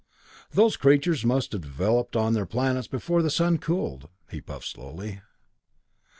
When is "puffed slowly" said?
4.41-5.21